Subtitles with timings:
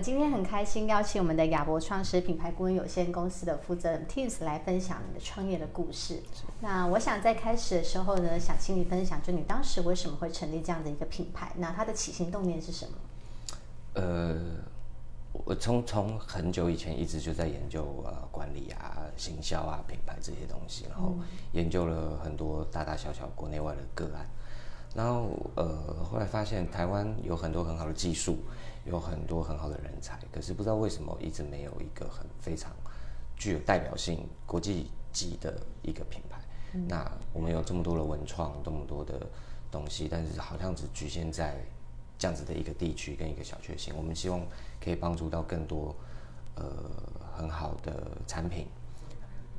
[0.00, 6.22] 今天很开心邀请我们的亚博创始品牌顾问有限公司的负责人 Tim 来分享你的创业的故事。
[6.60, 11.52] 那我想在开始的时候呢，想请你分享，就你当时为什么会成立这样的一个品牌？
[11.56, 12.92] 那它的起心动念是什么？
[13.94, 14.38] 呃，
[15.32, 21.16] 我从从很久以前一直就在研究呃管理啊、行销啊、品牌这些东西，然后
[21.52, 24.26] 研究了很多大大小小国内外的个案，
[24.94, 28.38] 然后呃后来发现台湾有很多很好的技术。
[28.88, 32.72] 有很多很好的人才，可是不知道为什么一直没有一个很非常
[33.36, 36.40] 具有代表性、国际级的一个品牌。
[36.72, 36.86] 嗯。
[36.88, 39.26] 那我们有这么多的文创，这么多的
[39.70, 41.56] 东西，但是好像只局限在
[42.18, 43.94] 这样子的一个地区跟一个小确幸。
[43.96, 44.40] 我们希望
[44.82, 45.94] 可以帮助到更多
[46.56, 46.64] 呃
[47.36, 48.66] 很好的产品，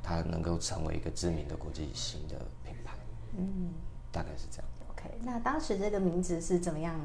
[0.02, 2.96] 它能够成为一个知名的国际型的品牌。
[3.36, 3.72] 嗯，
[4.10, 4.66] 大概是这样。
[4.90, 6.98] OK，那当时这个名字是怎么样？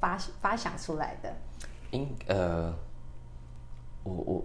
[0.00, 1.34] 发发想出来的，
[1.90, 2.74] 因呃，
[4.02, 4.44] 我我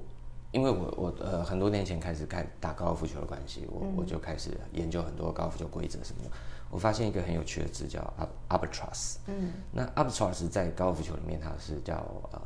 [0.52, 6.30] 因为我我呃很多年前开始看打高尔夫球的关系，我、嗯、我就开始研究很多高尔夫球规则什么的。
[6.70, 8.02] 我发现一个很有趣的字叫
[8.50, 9.18] albatross。
[9.28, 11.98] 嗯，那 albatross 在高尔夫球里面它是叫
[12.32, 12.42] 呃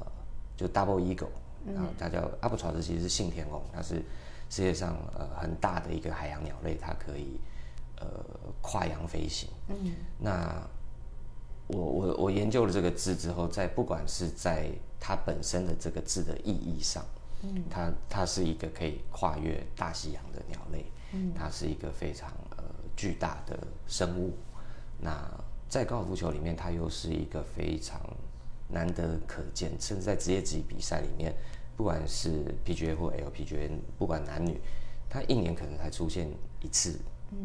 [0.58, 1.30] 就 double eagle，
[1.66, 3.96] 然后它叫 albatross 其实是信天翁，它是
[4.50, 7.40] 世界上呃很大的一个海洋鸟类，它可以
[8.00, 8.08] 呃
[8.62, 9.50] 跨洋飞行。
[9.68, 10.68] 嗯，那。
[11.68, 17.04] 我我我研究了这个字之后，在不管是在它本身的这个字的意义上，
[17.42, 22.64] 嗯，它它是一个可以跨越大西洋的鸟类，嗯，它是一个非常呃
[22.96, 24.34] 巨大的生物。
[25.00, 25.28] 那
[25.68, 28.00] 在高尔夫球里面，它又是一个非常
[28.70, 31.36] 难得可见，甚至在职业级比赛里面，
[31.76, 34.62] 不管是 PGA 或 LPGA，不管男女，
[35.10, 36.30] 它一年可能才出现
[36.62, 37.00] 一次，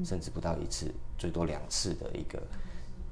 [0.05, 2.39] 甚至不到一次，最多两次的一个。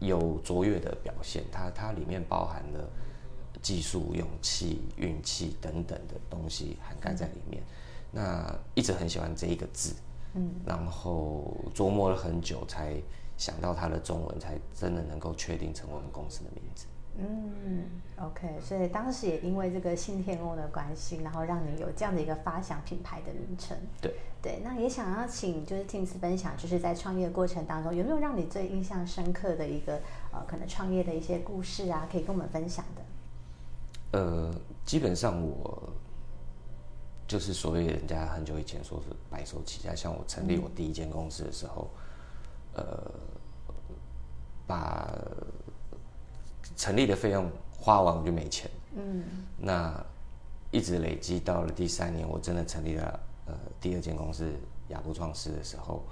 [0.00, 2.88] 有卓越的表现，它它里面包含了
[3.60, 7.62] 技术、勇气、运气等等的东西涵盖在里面。
[8.10, 9.94] 那一直很喜欢这一个字，
[10.34, 12.94] 嗯，然后琢磨了很久，才
[13.36, 16.86] 想到它的中文，才真的能够确定成为我们公司的名字。
[17.20, 17.84] 嗯
[18.16, 23.76] ，OK，所以当时也因为这个信天翁的关系，然后让你有这样的一个发想品牌的名称。
[24.00, 33.02] 对对，那也想要请就是 Tim 分享，就是在创业过程当中有没有让你最印象深刻的一个呃可能创业的一些故事啊，可以跟我们分享的？
[34.20, 34.54] 呃，
[34.84, 35.92] 基本上我
[37.26, 41.90] 就是所谓人家很久以前说是白手起家，像我成立我第一间公司的时候，
[42.74, 43.10] 嗯、呃，
[44.68, 45.12] 把。
[46.78, 49.24] 成立的费用花完我就没钱，嗯，
[49.58, 50.00] 那
[50.70, 54.48] 一直累积到了第三年，我真的成立了呃第二间公司
[54.90, 56.04] 亚布创世的时候，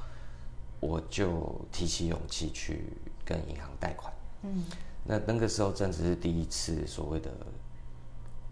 [0.80, 2.92] 我就提起勇气去
[3.24, 4.12] 跟银行贷款，
[4.42, 4.64] 嗯，
[5.04, 7.30] 那那个时候真的是第一次所谓的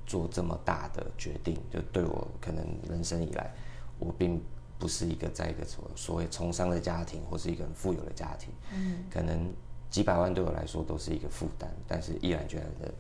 [0.07, 3.53] 做这么大的决定，就对我可能人生以来，
[3.99, 4.41] 我并
[4.79, 9.53] 不是一个在一个所所谓从商的家庭或是一个很富有的家庭，嗯，可能。
[9.95, 12.93] 几百万对我来说都是一个负担，但是毅然决然的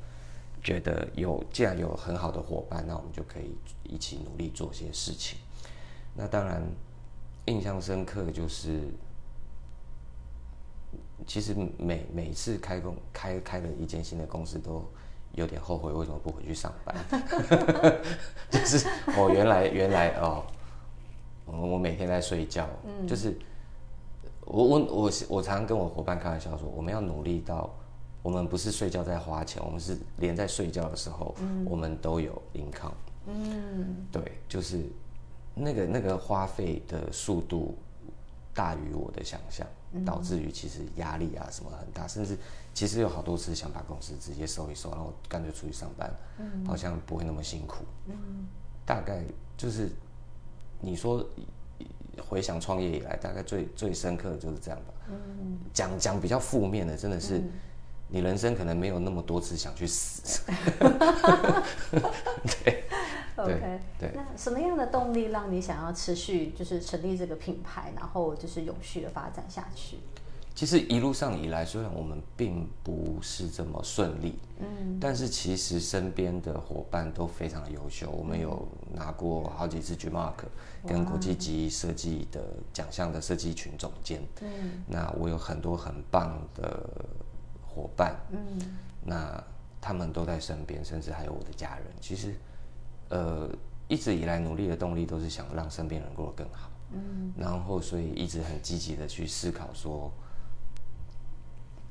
[0.62, 5.37] 觉得有，既然有很好的伙伴，那我们就可以一起努力做些事情。
[6.15, 6.62] 那当然，
[7.47, 8.83] 印象深刻就是，
[11.27, 14.88] 其实每每次开工开开了一间新的公司，都
[15.33, 16.94] 有点后悔为什么不回去上班。
[18.53, 18.87] 就是
[19.19, 20.44] 我原来原来哦，
[21.47, 23.37] 我每天在睡觉，嗯、就是。
[24.47, 27.71] 我我我我常常跟我伙伴开玩笑说，我们要努力到，
[28.22, 32.93] 我们不是睡觉在花钱，我们是连在睡觉的时候，嗯、我们都有 income。
[33.27, 34.84] 嗯，对，就是
[35.54, 37.75] 那个那个花费的速度
[38.53, 39.66] 大于我的想象，
[40.04, 42.37] 导致于其实压力啊什么很大，甚至
[42.75, 47.84] 其实有好多次想把公司直接收一收，然后干脆出去上班，嗯，好像不会那么辛苦。
[48.09, 48.15] 嗯，
[48.84, 49.24] 大概
[49.57, 49.91] 就是
[50.80, 51.27] 你说。
[52.28, 54.95] 回想创业以来，大概最最深刻的就是这样吧。
[55.09, 57.43] 嗯，讲讲比较负面的，真的是
[58.09, 60.43] 你人生可能没有那么多次想去死。
[62.65, 62.84] 对
[63.37, 64.11] ，OK，对。
[64.15, 69.99] 那什么样的动力让你想要持续就是成立这个品牌，然后就是永续的发展下去？
[70.54, 78.09] 其实一路上以来，虽然我们并不是这么顺利，嗯，但是其实身边的伙伴都非常的优秀。
[78.09, 80.45] 我们有拿过好几次 GMARK
[80.86, 82.41] 跟国际级设计的
[82.72, 86.89] 奖项的设计群总监，嗯，那我有很多很棒的
[87.66, 88.39] 伙伴，嗯，
[89.03, 89.42] 那
[89.80, 91.86] 他们都在身边，甚至还有我的家人。
[92.00, 92.33] 其实，
[93.09, 93.50] 呃，
[93.89, 100.12] 一直以来努力的动力都是想让身边人过得更好，嗯，然后所以一直很积极的去思考说，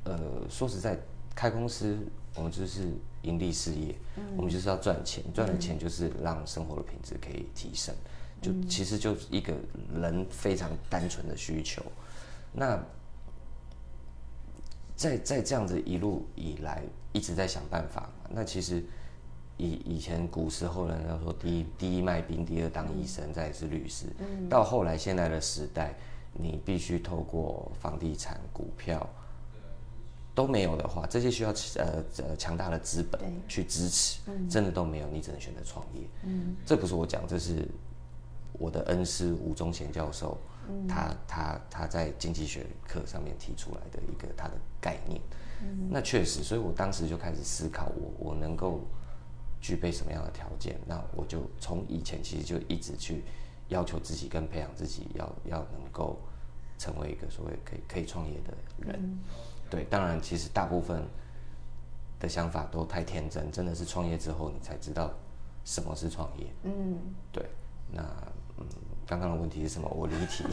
[0.05, 0.19] 呃，
[0.49, 0.97] 说实在，
[1.35, 1.97] 开公司
[2.35, 2.89] 我们就是
[3.21, 7.93] 盈利事业，嗯，我们就是要赚钱，赚了钱就是让生活的品质可以提升，
[8.41, 9.53] 就其实就是一个
[9.95, 11.81] 人非常单纯的需求，
[12.51, 12.81] 那。
[14.95, 18.81] 在在这样子一路以来一直在想办法嘛，那其实
[19.57, 24.05] 以以前古时候人家说第一第一卖冰，第二当医生，再是律师，
[24.47, 25.95] 到后来现在的时代，
[26.31, 29.09] 你必须透过房地产、股票
[30.35, 34.19] 都没有的话，这些需要呃呃强大的资本去支持，
[34.49, 36.01] 真的都没有，你只能选择创业。
[36.23, 37.67] 嗯，这不是我讲，这是
[38.53, 40.37] 我的恩师吴宗贤教授。
[40.69, 45.19] 嗯、他他他在经济学课上面提出来的一个他的概念，
[45.61, 48.79] 嗯、那确实，所以我当时就开始思考我，我我能够
[49.59, 50.79] 具备什么样的条件？
[50.87, 53.23] 那我就从以前其实就一直去
[53.67, 56.17] 要求自己跟培养自己要，要要能够
[56.79, 58.53] 成为一个所谓可以可以创业的
[58.87, 59.19] 人。
[59.73, 61.03] 嗯、对，当然，其实大部分
[62.19, 65.11] 的想法都太天真，真的是创业之后你才知道
[65.65, 66.47] 什么是创业。
[66.63, 66.97] 嗯，
[67.31, 67.45] 对，
[67.91, 68.01] 那
[68.57, 68.65] 嗯。
[69.05, 69.87] 刚刚的问题是什么？
[69.93, 70.45] 我离题。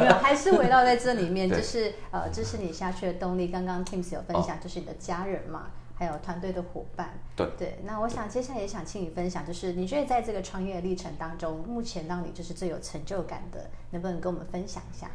[0.00, 3.48] 没有，还是围绕在这里面， 就是呃，支持你下去的动力。
[3.48, 7.12] 刚刚 Tims 有分享，就是你的家人嘛，还有团队的伙伴。
[7.36, 7.78] 对对。
[7.84, 15.10] 那我想接下来也想请你分享，就是你觉得在这个创业的历程当中，目前让你就是最有成就感的，能不能跟我们分享一下？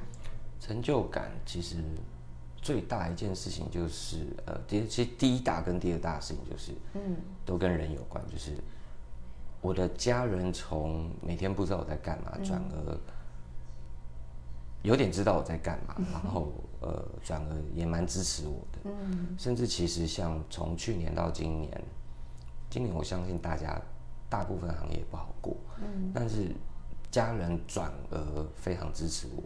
[0.60, 1.78] 成就感其实
[2.68, 7.16] 最大一件事情就是呃，第其实第一大跟第二大的事情就是嗯，
[7.46, 8.58] 都跟人有关，就是。
[9.62, 12.98] 我的家人从每天不知道我在干嘛，转而
[14.84, 18.80] 有点知道我在干嘛， 然后呃，转而也蛮支持我的。
[18.84, 21.84] 嗯甚至其实像从去年到今年，
[22.70, 23.82] 今年我相信大家
[24.30, 26.52] 大部分行业不好过，嗯但是
[27.10, 29.44] 家人转而非常支持我，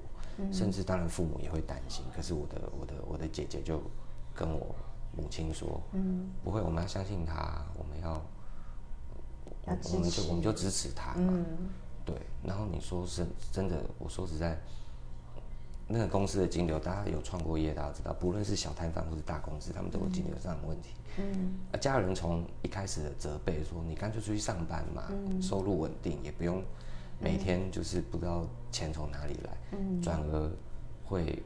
[0.51, 2.05] 甚至当然父母也会担心。
[2.15, 3.81] 可是我的我的我的姐姐就
[4.33, 4.73] 跟我
[5.17, 8.21] 母亲说，嗯不会，我们要相信他，我们要。
[9.63, 11.45] 我们就我们就支持他嘛，嗯、
[12.03, 12.15] 对。
[12.43, 14.57] 然后你说是真的，我说实在，
[15.87, 20.89] 那个公司的金流，大家有创过业，大家知道，不论是小摊贩或是大公司，他们都有金流上的问题。
[21.19, 21.53] 嗯。
[21.71, 26.63] 啊，家人从一开始的责备说：“你干脆出去上班嘛，嗯、收入稳定，也不用
[27.19, 30.01] 每天就是不知道钱从哪里来。”嗯。
[30.01, 30.51] 转而
[31.03, 31.43] 会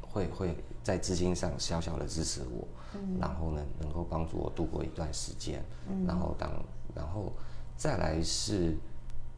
[0.00, 5.62] 会会在资金上小小的支持我，嗯、然后呢，能够帮助我度过一段时间。
[5.88, 6.04] 嗯。
[6.06, 6.50] 然后当
[6.94, 7.32] 然后。
[7.78, 8.74] 再来是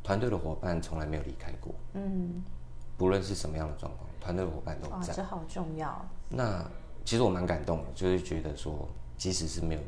[0.00, 2.40] 团队的伙伴从来没有离开过，嗯，
[2.96, 5.12] 不论是什么样的状况，团队的伙伴都在。
[5.12, 6.06] 这好重要。
[6.28, 6.64] 那
[7.04, 9.80] 其实我蛮感动的，就是觉得说，即使是没有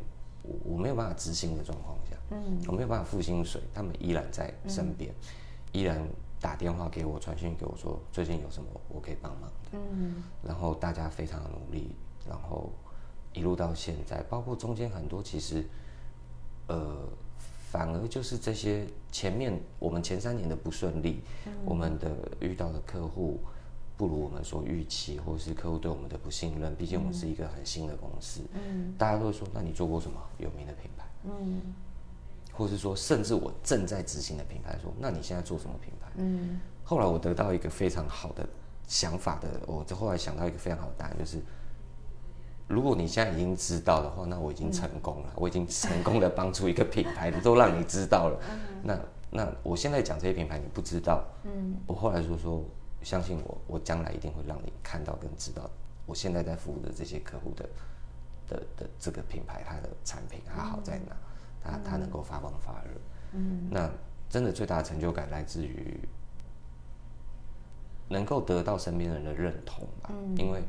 [0.43, 5.25] 我我没有办法执行的状况下，嗯，我没有办法付薪水，他们依然在身边，嗯、
[5.71, 6.05] 依然
[6.41, 11.95] 打电话给我，传讯给我说最近有什么我可以帮忙的，嗯，然后大家非常的努力，
[12.29, 12.73] 然后
[13.33, 15.65] 一路到现在，包括中间很多其实，
[16.69, 17.09] 呃。
[17.71, 22.11] 反而就是这些前面我们前三年的不顺利，嗯、我们的
[22.41, 23.39] 遇到的客户
[23.97, 26.75] 不如我们所预期，或是客户对我们的不信任。
[26.75, 31.05] 毕竟我们是一个很新的公司，嗯，大家都会说，那你做过什么有名的品牌？
[31.23, 31.61] 嗯，
[32.53, 36.11] 或是说，甚至我正在执行的品牌，说，那你现在做什么品牌？
[36.17, 38.49] 嗯，后来我得到一个非常好的
[38.87, 41.41] 想法的，我就后来想到一个非常好的答案，就是。
[42.69, 45.31] 如果你现在已经知道的话，那我已经成功了。
[45.31, 48.41] 嗯、我已经成功的帮助一个品牌，都让你知道了。
[48.85, 48.97] 那
[49.29, 52.65] 那我现在讲这些品牌你不知道，嗯，我后来说说，
[53.03, 55.69] 相信我，我将来一定会让你看到跟知道，
[56.07, 57.69] 我现在在服务的这些客户的
[58.47, 61.17] 的的这个品牌，它的产品它好在哪，
[61.63, 62.91] 它它能够发光发热。
[63.33, 63.91] 嗯，那
[64.29, 66.01] 真的最大的成就感来自于
[68.09, 70.11] 能够得到身边人的认同吧。
[70.11, 70.63] 嗯，因为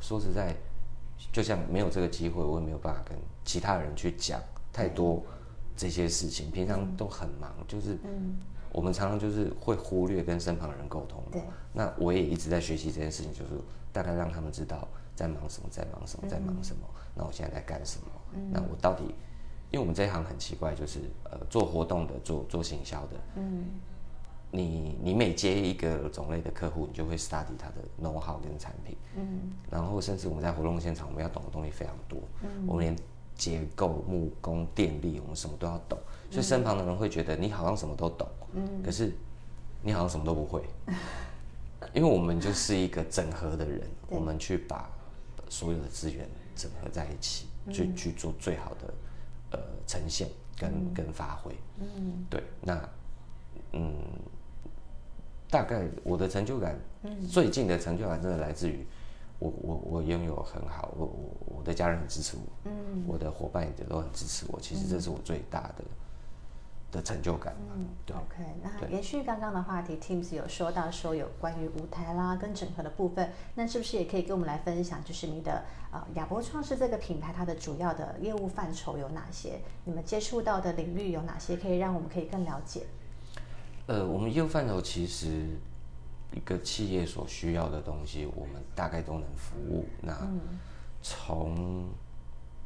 [0.00, 0.54] 说实在。
[1.30, 4.40] 就像没有这个机会，我也没有办法跟其他人去讲
[4.72, 5.22] 太多
[5.76, 6.50] 这些事情。
[6.50, 7.98] 平常都很忙，就是
[8.72, 11.22] 我们常常就是会忽略跟身旁的人沟通。
[11.30, 11.42] 对，
[11.74, 13.50] 那我也一直在学习这件事情，就是
[13.92, 16.88] 大概让他们知道在忙什么，在忙什么，在忙什么。
[17.14, 18.06] 那我现在在干什么？
[18.50, 19.14] 那我到底，
[19.70, 23.16] 因为我们这一行很奇怪，就是呃做活动的，做做行销的。
[23.36, 23.64] 嗯。
[24.52, 32.96] 你你每接一个种类的客户，你就会 study 他的 know how 跟产品，嗯，然后甚至我们在活动现场，我们要懂的东西非常多，嗯，我们连
[33.36, 35.96] 结构、木工、电力，我们什么都要懂，
[36.32, 39.12] 所以身旁的人会觉得你好像什么都懂，嗯，可是
[39.84, 40.64] 你好像什么都不会，
[41.94, 44.90] 因为我们就是一个整合的人，我们去把
[45.48, 48.92] 所有的资源整合在一起，嗯、去去做最好的
[49.50, 51.52] 呃呈现跟、嗯、跟发挥。
[51.78, 52.88] 嗯，对，那
[53.72, 53.94] 嗯，
[55.50, 58.86] 大概我的成就感，嗯、最近的成就感真的来自于
[59.38, 65.84] 我我我拥有很好，我我我的家人很支持我，嗯，我的伙伴也都很支持我，其实这是我最大的。
[66.90, 67.54] 的成就感。
[67.74, 68.16] 嗯，对。
[68.16, 79.60] OK，那延续刚刚的话题，Teams 有说到说有关于舞台啦跟整合的部分，那是不是也可以跟我们来分享，就是你的呃亚博创世这个品牌它的主要的业务范畴有哪些？
[79.84, 81.56] 你们接触到的领域有哪些？
[81.56, 82.82] 可以让我们可以更了解。
[83.86, 85.46] 呃，我们业务范畴其实
[86.32, 89.84] 一个企业所需要的东西，我们大概都能服务。
[90.00, 90.16] 那
[91.02, 91.88] 从、嗯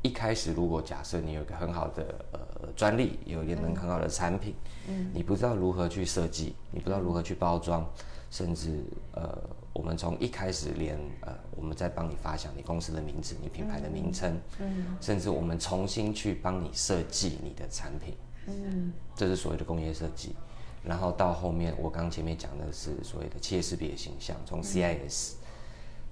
[0.04, 4.54] 一开始，如果假设你有一个很好的呃专利，有一个能很好的产品，
[4.87, 7.90] 嗯，你不知道如何去设计，你不知道如何去包装，
[8.30, 9.34] 甚至呃，
[9.73, 18.14] 我们从一开始连呃，我们在帮你发想你公司的名字，你品牌的名称，嗯，甚至我们重新去帮你设计你的产品，
[18.46, 20.37] 嗯，这是所谓的工业设计，
[20.82, 25.32] 然后到后面我刚前面讲的是所谓的企业识别形象，从 CIS，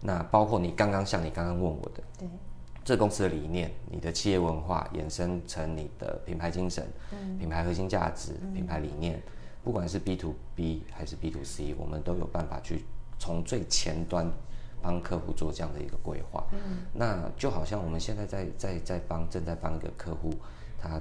[0.01, 2.27] 那包括你刚刚像你刚刚问我的，对。
[2.85, 9.23] 这公司的理念，你的企业文化衍生成你的品牌精神、嗯、品牌核心价值、嗯、品牌理念，
[9.63, 12.85] 不管是 B to B 还是 B to C，我们都有办法去
[13.21, 14.29] 从最前端
[14.83, 16.45] 帮客户做这样的一个规划。
[16.53, 20.35] 嗯、那就好像我们现在在在在帮正在帮一个客户，
[20.77, 21.01] 他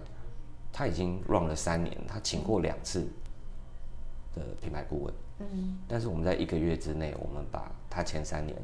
[0.72, 3.08] 他已经 run 了三年，他请过两次
[4.36, 5.14] 的品牌顾问。
[5.40, 8.56] 嗯，但是我们在一个月之内，我们把他前三年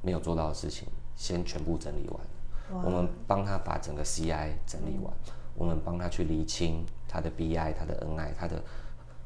[0.00, 0.86] 没有做到的事情。
[1.14, 8.62] 先全部整理完，我们帮他把整个 CI 整理完，嗯、我们帮他去厘清他的 BI、他的 NI、他的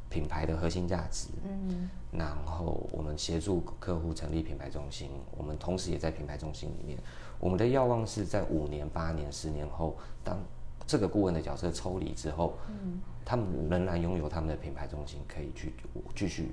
[0.09, 1.29] 品牌的核心价值。
[1.45, 6.99] 嗯，然后我们协助客户成立品牌中心，我们同时也在品牌中心里面。
[7.39, 10.39] 我们的愿望是在五年、八年、十年后，当
[10.87, 15.73] 这个顾问的角色抽离之后，嗯，他们仍然拥有他们的品牌中心，可以去
[16.15, 16.53] 继续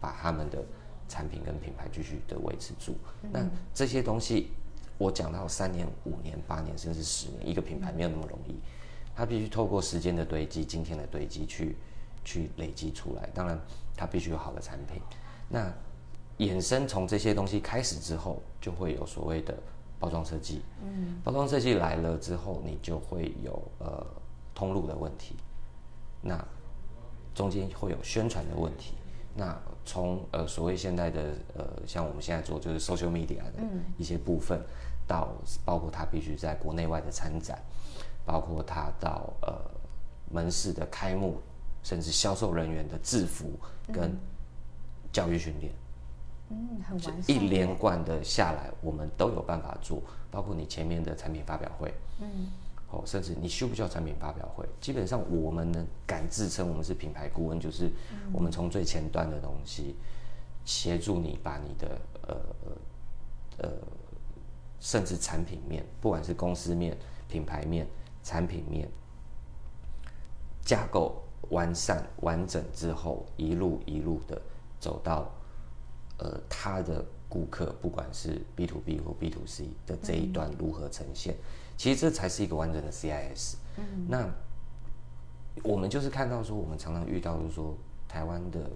[0.00, 0.64] 把他们的
[1.08, 2.94] 产品跟品牌继续的维持住。
[3.22, 4.50] 嗯、那这些东西。
[4.96, 8.54] 我讲到三年、五年、八年，甚至十年，一个品牌没有那么容易，
[9.14, 11.76] 它必须透过时间的堆积、今天的堆积去
[12.24, 13.28] 去累积出来。
[13.34, 13.58] 当然，
[13.96, 15.02] 它必须有好的产品。
[15.48, 15.72] 那
[16.38, 19.54] 衍生从这些东西开始之后，就会有所谓的
[19.98, 20.62] 包装设计。
[20.82, 24.06] 嗯，包装设计来了之后，你就会有呃
[24.54, 25.34] 通路的问题，
[26.20, 26.42] 那
[27.34, 28.94] 中间会有宣传的问题。
[29.36, 33.62] 那从呃所谓现在的呃像我们现在做就是 social media 的
[33.98, 34.64] 一些部分，嗯、
[35.06, 35.28] 到
[35.64, 37.58] 包括他必须在国内外的参展，
[38.24, 39.52] 包括他到呃
[40.30, 41.40] 门市的开幕，
[41.82, 43.50] 甚至销售人员的制服
[43.92, 44.16] 跟
[45.12, 45.72] 教育训练，
[46.50, 50.00] 嗯，很完，一连贯的下来，我们都有办法做，
[50.30, 52.48] 包括你前面的产品发表会，嗯。
[53.06, 54.68] 甚至你需不需要产品发表会？
[54.80, 57.90] 基本上我们能敢自称我们是品牌顾问，就是
[58.32, 59.96] 我们从最前端的东西
[60.64, 62.36] 协助你把你的呃
[63.58, 63.70] 呃，
[64.80, 66.96] 甚至产品面，不管是公司面、
[67.28, 67.86] 品牌面、
[68.22, 68.88] 产品面
[70.62, 74.40] 架构完善完整之后，一路一路的
[74.80, 75.30] 走到
[76.18, 81.34] 呃他的顾客，不管是 B to B 或 B to C 的这一段如何呈现。
[81.76, 83.54] 其实这才是一个完整的 CIS。
[83.76, 84.28] 嗯，那
[85.62, 87.76] 我们就是看到说，我们常常遇到就是说，
[88.08, 88.70] 台湾的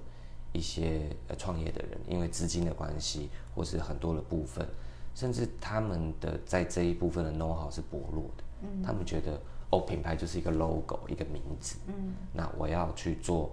[0.53, 4.67] 一些呃创业的人，因为资金的关系，或是很多的部分，
[5.15, 8.45] 甚至他们的在这一部分的 know how 是薄弱的。
[8.63, 9.41] 嗯，他们觉得
[9.71, 11.77] 哦，品牌就是一个 logo，一个名字。
[11.87, 13.51] 嗯，那我要去做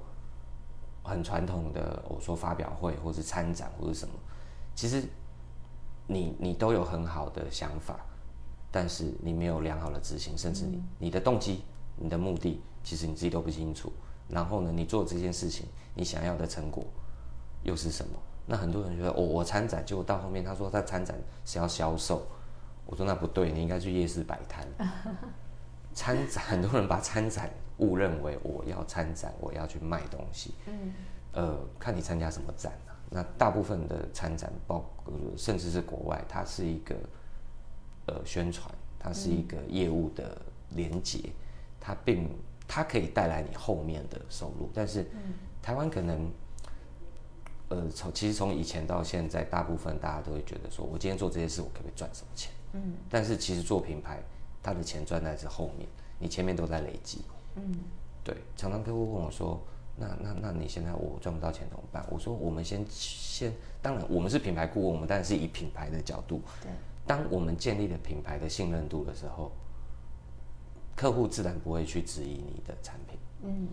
[1.04, 4.14] 很传统的，我说发表会，或是参展，或是什么，
[4.74, 5.04] 其实
[6.08, 8.00] 你你都有很好的想法。
[8.75, 11.63] 但是你没有良好的执行，甚至你你的动机、
[11.96, 13.89] 你的目的，其实你自己都不清楚。
[14.27, 16.84] 然后呢，你做这件事情，你想要的成果
[17.63, 18.20] 又是什么？
[18.46, 21.15] 那很多人觉得，哦，我参展，结果到后面他说他参展
[21.46, 22.27] 是要销售，
[22.86, 24.67] 我说那不对，你应该去夜市摆摊。
[25.96, 30.53] 参展，很多人把参展误认为我要参展，我要去卖东西。
[30.67, 30.91] 嗯，
[31.32, 32.91] 呃，看你参加什么展啊？
[33.10, 36.94] 那大部分的参展，包括甚至是国外，它是一个。
[38.07, 38.69] 呃，宣传
[39.00, 40.39] 它是一个业务的
[40.71, 41.33] 连接，嗯、
[41.79, 42.29] 它并
[42.67, 45.07] 它可以带来你后面的收入，但是
[45.62, 46.31] 台湾可能，
[47.69, 52.51] 呃，从其实从以前到现在，大部分大家都会觉得说，我今天做这些事，我可不可以赚什么钱？
[52.74, 54.21] 嗯，但是其实做品牌，
[54.62, 55.88] 它的钱赚在是后面，
[56.19, 57.21] 你前面都在累积。
[57.55, 57.75] 嗯，
[58.24, 59.59] 对，常常客户问我说，
[59.95, 62.05] 那那那你现在我赚不到钱怎么办？
[62.09, 66.41] 我说我们先先，当然我们是品牌顾问，我们当然是以品牌的角度。
[66.62, 66.71] 对。
[67.07, 69.51] 当我们建立了品牌的信任度的时候，
[70.95, 73.19] 客户自然不会去质疑你的产品。
[73.43, 73.67] 嗯，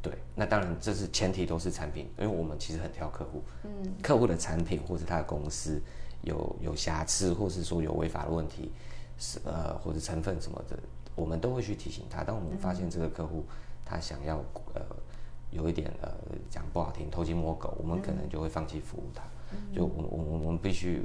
[0.00, 0.12] 对。
[0.36, 3.42] 那当然，这是前提都是产品，因为我们其实很挑客户。
[3.64, 3.70] 嗯，
[4.02, 5.80] 客户的产品或者他的公司
[6.22, 8.70] 有有瑕疵，或是说有违法的问题，
[9.18, 10.78] 是呃，或者成分什么的，
[11.16, 12.22] 我们都会去提醒他。
[12.22, 13.44] 当我们发现这个客户
[13.84, 14.36] 他想要
[14.74, 14.82] 呃
[15.50, 16.08] 有一点呃
[16.48, 19.24] 讲不好听偷鸡摸狗，我们可能就会放弃服务他。
[19.50, 21.02] 嗯，就我我我们必须。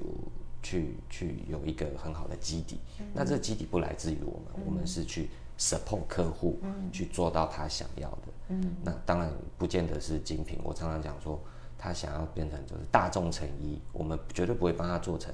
[0.63, 5.29] 去去有一个很好的基底，嗯、那这个基底不来自于我们，嗯、我们是去
[5.59, 8.27] support 客户，嗯、去做到他想要的。
[8.47, 10.57] 嗯，那当然不见得是精品。
[10.63, 11.39] 我常常讲说，
[11.77, 15.33] 他想要变成就是大众成衣，我们绝对不会帮他做成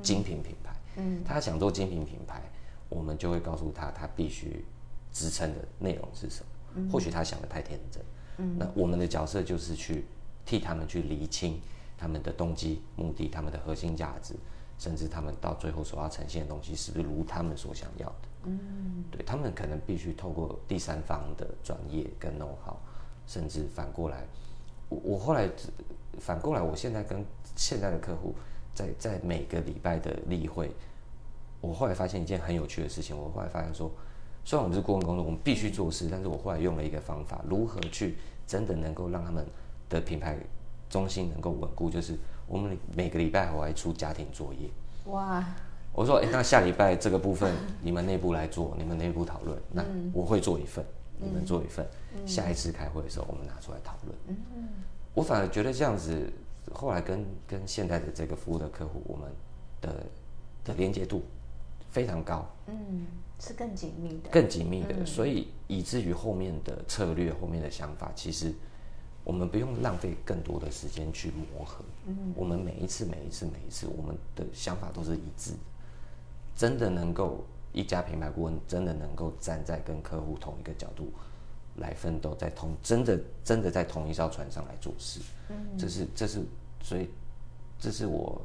[0.00, 0.74] 精品品牌。
[0.96, 2.42] 嗯，他想做精品品牌，
[2.88, 4.64] 我们就会告诉他，他必须
[5.12, 6.46] 支撑的内容是什么。
[6.74, 8.02] 嗯、或许他想的太天真。
[8.38, 10.04] 嗯，那我们的角色就是去
[10.46, 11.60] 替他们去厘清
[11.96, 14.34] 他们的动机、目的、他们的核心价值。
[14.78, 18.28] 甚至他们到最后所要呈现的东西，是不是如他们所想要的？
[18.44, 22.76] 嗯，对，他们可能必须透过第三方的专业跟 know how，
[23.26, 24.24] 甚至反过来，
[24.88, 25.50] 我我后来
[26.20, 27.24] 反过来，我现在跟
[27.56, 28.32] 现在的客户
[28.72, 30.70] 在在每个礼拜的例会，
[31.60, 33.18] 我后来发现一件很有趣的事情。
[33.18, 33.90] 我后来发现说，
[34.44, 38.16] 虽然我们是顾问工作，我们必须做事，但是我后来用了一个方法，如何去
[38.46, 39.44] 真的能够让他们
[39.88, 40.38] 的品牌
[40.88, 42.16] 中心能够稳固，就是。
[42.48, 44.68] 我们每个礼拜我还出家庭作业，
[45.12, 45.44] 哇！
[45.92, 49.58] 我说，哎，那下礼拜这个部分 你们内部来做，你们内部讨论。
[49.72, 50.84] 那我会做一份，
[51.18, 51.86] 你们做一份。
[52.24, 54.16] 下一次开会的时候，我们拿出来讨论。
[54.28, 54.68] 嗯
[55.14, 56.32] 我反而觉得这样子，
[56.72, 59.28] 后来跟跟现在的这个服务的客户，我们
[59.80, 60.06] 的
[60.64, 61.22] 的连接度
[61.90, 62.46] 非常高。
[62.68, 63.06] 嗯，
[63.40, 68.54] 是更紧密的，更紧密的，所以以至于后面的策略、后面的想法，其实。
[69.28, 71.84] 我们不用浪费更多的时间去磨合。
[72.06, 75.58] 嗯，我们每一次、每一次、每一次，我们的想法都是一致的。
[76.56, 77.44] 真的能够
[77.74, 81.12] 一家品牌顾问，真的能够站在跟客户同一个角度
[81.76, 85.20] 来奋斗，在同真的真的在同一艘船上来做事。
[85.50, 86.42] 嗯，这是这是
[86.80, 87.10] 所以
[87.78, 88.40] 这是我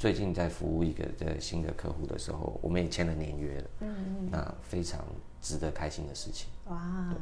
[0.00, 3.70] 最近在服务一个的新的客户的时候，我们也签了年约了。
[3.82, 5.04] 嗯嗯，那非常
[5.40, 6.48] 值得开心的事情。
[6.66, 7.14] 哇。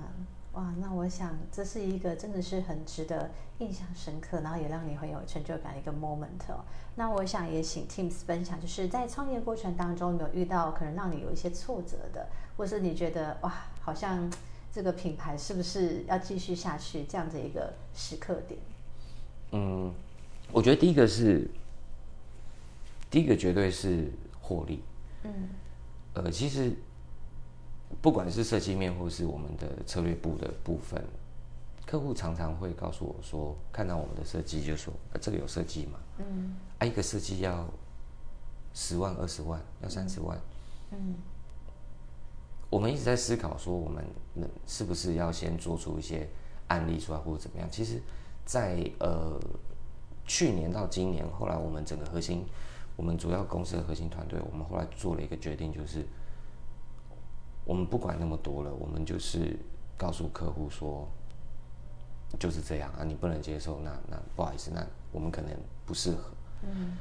[0.52, 6.64] 哇，那我想这是一个真的是很值得印象深刻，然后也让你很有成就感的一个 moment 哦。
[6.96, 14.28] 那我想也请 Teams 分享，就是在创业过程当中，有没有遇到可能让你有一些挫折的，或是你觉得哇，好像
[14.72, 18.58] 这个品牌是不是要继续下去这样的一个时刻点？
[19.52, 19.94] 嗯，
[20.50, 21.48] 我觉得第一个是，
[23.08, 24.10] 第一个绝对是
[24.40, 24.82] 获利。
[25.22, 25.48] 嗯，
[26.14, 26.72] 呃，其实。
[28.02, 31.04] 不管是设计面或是我们的策略部的部分，
[31.86, 35.98] 客户常常会告诉我说，看到我们的设计就说，啊，这个有设计吗？
[36.16, 37.68] 嗯，啊，一个设计要
[38.72, 40.40] 十万、二十万，要三十万。
[40.92, 41.14] 嗯，
[42.70, 46.26] 我们一直在思考说，我们能是不是要先做出一些
[46.68, 47.68] 案例出来，或者怎么样？
[47.70, 48.00] 其实
[48.46, 49.38] 在，在呃
[50.24, 52.46] 去年到今年，后来我们整个核心，
[52.96, 56.06] 我们主要公司的核心团队，我们后来做了一个决定，就是。
[57.70, 59.56] 我们不管那么多了，我们就是
[59.96, 61.06] 告诉客户说，
[62.36, 65.52] 就是这样啊，你不能接受，那那不好意思，那我们可能
[65.86, 66.32] 不适合。
[66.64, 66.96] 嗯，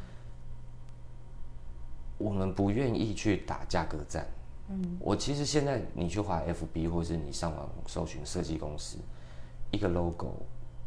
[2.20, 4.28] 我们不愿意去打价格战。
[4.70, 9.00] 嗯，我其实现在你去滑 FB 或是你上网搜寻设计公司，
[9.72, 10.36] 一个 logo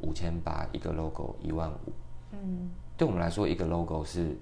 [0.02, 1.92] 五千八，一个 logo 一万五。
[2.30, 4.38] 嗯，对我们来说，一个 logo 是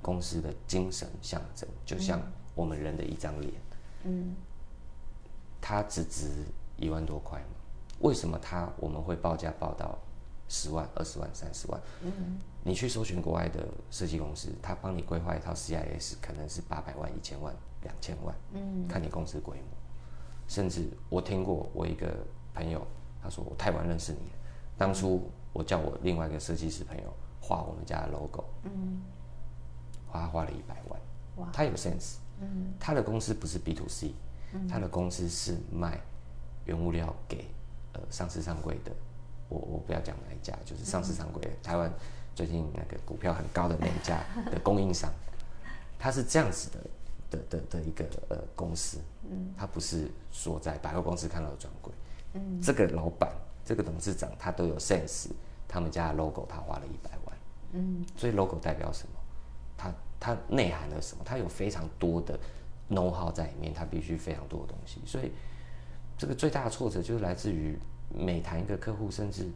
[0.00, 2.18] 公司的精神象征，就像
[2.54, 3.52] 我们人的一张脸。
[4.04, 4.34] 嗯，
[5.60, 6.44] 它只值
[6.76, 7.46] 一万多块吗？
[8.00, 9.98] 为什么它我们会报价报到
[10.48, 11.80] 十万、二十万、三十万？
[12.02, 18.34] 嗯，你去搜寻国外的设计公司，他帮你规划一套 CIS，可能是八百万、一千万、两千万。
[18.52, 19.64] 嗯，看你公司规模。
[20.46, 22.06] 甚至我听过我一个
[22.54, 22.86] 朋友，
[23.22, 24.36] 他说我太晚认识你了。
[24.78, 29.02] 当初我叫我另外一个设计师朋友画我们家的 logo，嗯，
[30.06, 31.00] 花花了一百万。
[31.36, 32.16] 哇，他有 sense。
[32.40, 34.12] 嗯，他的公司不是 B to C，
[34.68, 36.00] 他的公司是卖
[36.64, 37.46] 原物料给
[37.92, 38.92] 呃上市上柜的，
[39.48, 41.92] 我我不要讲哪一家，就是上市上柜的台湾
[42.34, 45.10] 最近那个股票很高的那一家的供应商，
[45.98, 46.78] 他是这样子的
[47.30, 48.98] 的的的一个呃公司，
[49.30, 51.92] 嗯，他不是说在百货公司看到的专柜，
[52.34, 53.30] 嗯，这个老板
[53.64, 55.28] 这个董事长他都有 sense，
[55.66, 57.36] 他们家的 logo 他花了一百万，
[57.72, 59.17] 嗯，所以 logo 代表什么？
[60.20, 60.34] 他。
[60.34, 61.22] 它内含了什么？
[61.24, 62.38] 它有非常多的
[62.90, 65.00] know how 在里面，它必须非常多的东西。
[65.06, 65.30] 所以，
[66.18, 67.78] 这个最大的挫折就是来自于
[68.12, 69.48] 每谈一个客户，甚至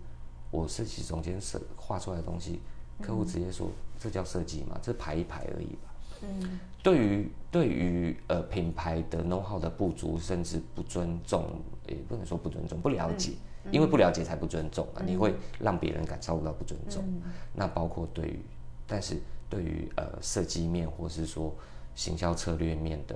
[0.53, 2.61] 我设计总监设画出来的东西，
[3.03, 4.79] 客户直接说：“这叫设计吗？
[4.81, 11.45] 这排一排而已吧。”嗯，对于对于呃品牌的 know how 的不足，甚至不尊重，
[11.89, 13.33] 也不能说不尊重，不了解，
[13.65, 17.03] 嗯、因为不了解才不尊重啊，嗯、你会让别人感受不到不尊重。
[17.05, 17.23] 嗯、
[17.53, 18.41] 那包括对于，
[18.87, 19.17] 但是
[19.53, 21.55] 对于呃设计面或是说
[21.95, 23.15] 行销策略面的，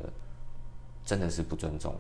[1.03, 1.95] 真的是不尊重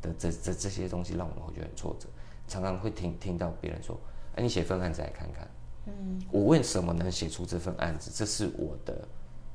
[0.00, 2.06] 的这这这些东西，让我们会觉得很挫折。
[2.46, 3.98] 常常会听听到别人说
[4.36, 5.50] ：“哎，你写份案子来看看。”
[5.86, 8.12] 嗯，我为什么能写出这份案子？
[8.14, 9.08] 这是我的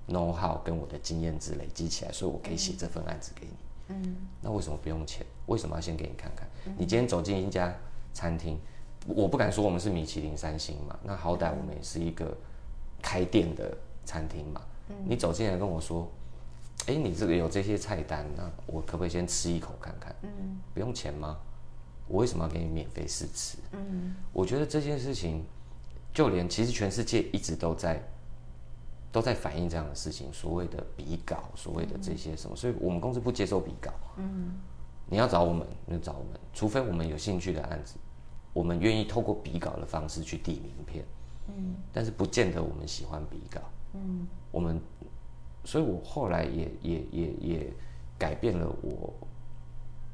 [0.10, 3.54] know how 跟我的经验值累积起来，所以我可以写这份案子给你。
[3.88, 5.26] 嗯，那为什么不用钱？
[5.45, 6.45] 为什么要先给你看看？
[6.65, 7.74] 嗯，你今天走进一家
[8.13, 8.60] 餐厅，
[9.08, 12.36] 我不敢说我们是米其林三星嘛，那好歹我们也是一个
[13.02, 14.62] 开店的餐厅嘛。
[14.89, 16.10] 嗯，你走进来跟我说
[16.88, 20.30] ：“哎，你这个有这些菜单，那我可不可以先吃一口看看？”嗯，
[20.74, 21.38] 不用钱吗？
[22.08, 23.58] 我为什么要给你免费试吃？
[23.72, 25.44] 嗯，我觉得这件事情，
[26.13, 28.00] 就连其实全世界一直都在
[29.12, 33.91] 都在反映这样的事情，所谓的比稿，所谓的这些什么，所以我们公司不接受比稿。
[34.18, 34.52] 嗯，
[35.08, 37.96] 你要找我们，你就找我们，除非我们有兴趣的案子，
[38.54, 41.04] 我们愿意透过比稿的方式去递名片。
[41.48, 43.62] 嗯，但是不见得我们喜欢比稿。
[43.95, 44.79] 嗯，我们，
[45.63, 47.73] 所以我后来也也也也
[48.17, 49.13] 改变了我。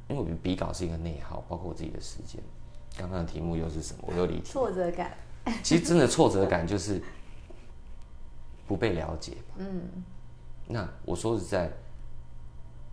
[0.08, 2.42] 因为我觉得比稿是一个内耗，包括我自己的时间。
[2.98, 4.04] 刚刚的题目又是什么？
[4.06, 4.52] 我又离题。
[4.52, 5.16] 挫折感。
[5.62, 7.02] 其实真的挫折感就是
[8.66, 9.38] 不被了解。
[9.56, 9.82] 嗯。
[10.66, 11.70] 那我说实在，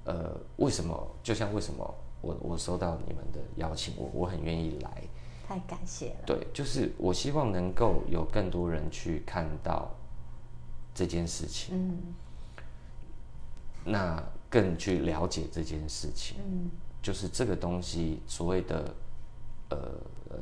[0.06, 0.96] 呃，为什么？
[1.22, 5.04] 就像为什么我我收到你们的邀请，我我很愿意来。
[5.46, 6.20] 太感谢了。
[6.26, 9.92] 对，就是我希望能够有更多人去看到
[11.00, 11.74] 这件事情。
[11.74, 11.98] 嗯。
[13.86, 16.36] 那更去了解这件事情。
[16.46, 16.70] 嗯。
[17.02, 18.94] 就是这个东西，所谓的，
[19.70, 19.78] 呃
[20.30, 20.38] 呃，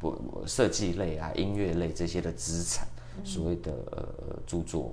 [0.00, 4.92] 不设计类啊、音乐类这些的资产，嗯、所谓的呃著作，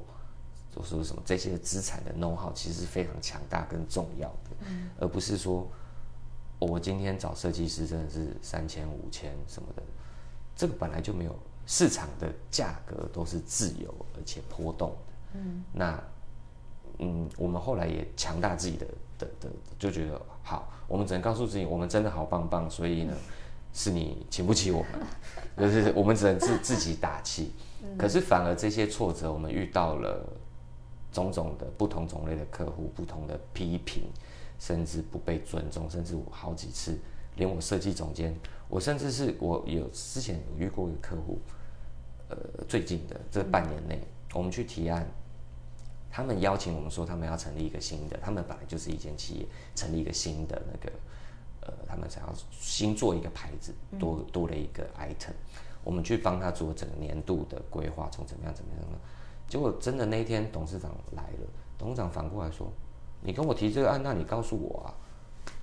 [0.71, 5.67] 就说什么这些资产的 know how，其实是非常强大跟重要的，嗯、而不是说，
[6.59, 9.81] 我今天找设计师真的是三千五千什么的，
[10.55, 11.35] 这个本来就没有
[11.69, 14.95] 市场的价格都是自由而且波动的，
[15.35, 16.03] 嗯，那
[16.97, 18.87] 嗯，我们后来也强大自己的。
[19.19, 23.13] 的的就觉得好，我们只能告诉自己，我们真的好棒棒，所以呢，
[23.73, 24.89] 是你请不起我们，
[25.59, 27.51] 就是我们只能自自己打气。
[27.97, 30.25] 可是反而这些挫折，我们遇到了
[31.11, 34.03] 种种的不同种类的客户，不同的批评，
[34.57, 36.97] 甚至不被尊重，甚至我好几次，
[37.35, 38.33] 连我设计总监，
[38.69, 41.39] 我甚至是我有之前有遇过一个客户，
[42.29, 42.37] 呃，
[42.67, 43.99] 最近的这半年内，
[44.33, 45.05] 我们去提案。
[46.11, 50.91] 他们邀请我们说，他们要成立一个新的，他们本来就是一间企业，成立一个新的那个，
[51.61, 55.33] 呃，他们想要新做一个牌子，多多了一个 item，
[55.83, 58.97] 我们去帮他做整个年度的规划，从怎么样怎么样呢？
[59.47, 62.67] 结果真的那一天董事长来了，董事长反过来说
[63.21, 64.93] ：“你跟我提这个案，那你告诉我啊，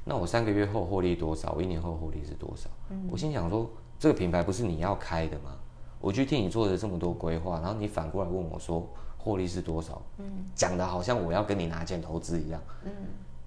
[0.05, 1.53] 那我三个月后获利多少？
[1.53, 2.71] 我一年后获利是多少？”
[3.11, 5.59] 我心想说：“这个品牌不是你要开的吗？
[6.01, 8.87] 我去替你做了这么多规划，然后你反过来问我说。”
[9.19, 10.01] 获利是多少？
[10.19, 12.63] 嗯，讲的好像我要跟你拿钱投资一样。
[12.85, 12.93] 嗯，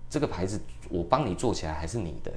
[0.10, 0.60] 这个牌子
[0.90, 2.30] 我帮你做起来还是你的。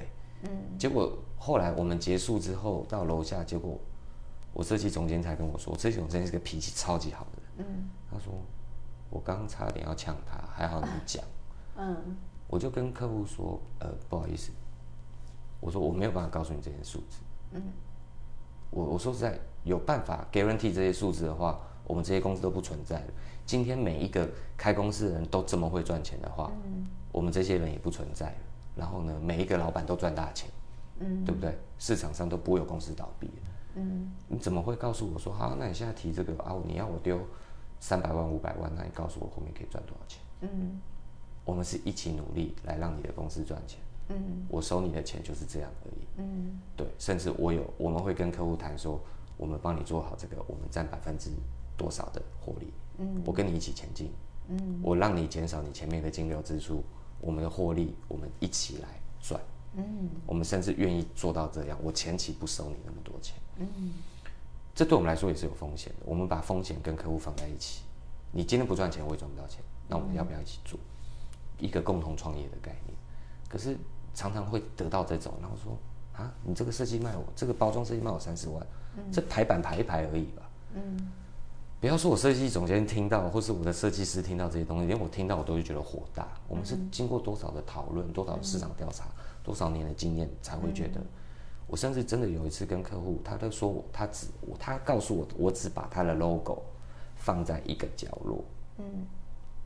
[0.43, 0.49] 嗯，
[0.79, 3.77] 结果后来我们结束之后到楼下，结果
[4.53, 7.67] 我设计总监才跟我说，设计总监是个脾气超级好的人。
[7.67, 8.33] 嗯，他说
[9.09, 11.21] 我刚刚差点要呛他，还好你讲。
[11.75, 11.97] 嗯，
[12.47, 14.51] 我就跟客户说，呃，不好意思，
[15.59, 17.17] 我说我没有办法告诉你这些数字。
[17.51, 17.61] 嗯，
[18.69, 23.07] 我我说实在有办法 guarantee 这些数字的话，我们这些公司都不存在了。
[23.45, 28.35] 今天每一个开公司的人都这么会赚钱的话，嗯、我们这些人也不存在了。
[28.75, 30.49] 然后呢，每一个老板都赚大钱，
[30.99, 31.57] 嗯，对不对？
[31.77, 33.29] 市场上都不会有公司倒闭。
[33.75, 35.55] 嗯，你怎么会告诉我说好？
[35.59, 36.55] 那你现在提这个啊？
[36.65, 37.19] 你要我丢
[37.79, 40.21] 三百万、五百万，那你告诉我后面可以赚多少钱？
[40.41, 40.79] 嗯，
[41.43, 43.79] 我们是一起努力来让你的公司赚钱。
[44.09, 46.05] 嗯，我收你的钱就是这样而已。
[46.17, 48.99] 嗯，对，甚至我有我们会跟客户谈说，
[49.37, 51.29] 我们帮你做好这个，我们占百分之
[51.77, 52.67] 多少的获利。
[52.97, 54.11] 嗯，我跟你一起前进，
[54.49, 56.83] 嗯，我让你减少你前面的金流支出，
[57.19, 58.87] 我们的获利我们一起来
[59.19, 59.41] 赚，
[59.75, 63.93] 嗯，我们甚至愿意做到这样，我前期不收你那么多钱，嗯，
[64.75, 67.81] 这对我们来说也是有风险的，我们把风险跟客户放在一起，
[68.31, 70.79] 你今天不赚钱，我也赚不到钱，那我们要不要一起做？
[71.59, 72.97] 一个共同创业的概念？
[73.47, 73.77] 可是
[74.13, 75.77] 常常会得到这种，然后说
[76.13, 78.65] 啊，你这个设计卖我，这个包装设计卖我三十万，
[78.97, 81.11] 嗯，这排版排一排而已吧，嗯。
[81.81, 86.25] 不要说我设计总监听到，或是我的设计师听到这些东西，连我听到我都会觉得火大。
[86.47, 89.03] 我们是经过多少的讨论，多少的市场调查，
[89.43, 91.01] 多少年的经验，才会觉得。
[91.67, 96.63] 我甚至真的有一次跟客户，他都说我，他只我，他告诉我，我只把他的 logo
[97.17, 98.45] 放在一个角落。
[98.77, 98.85] 嗯。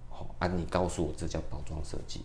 [0.10, 2.22] 好啊，你告诉我这叫包装设计，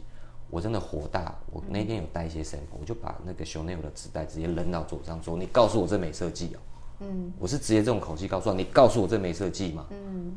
[0.53, 1.35] 我真的火大。
[1.51, 6.61] 我那天有带一些 sample，我就把那个 Chanel 的纸袋直接扔到桌上，说：“你告诉我这没设计哦。”
[7.01, 9.87] 嗯，我是直接这种口气告诉你，告诉我这没设计嘛？
[9.89, 10.37] 嗯。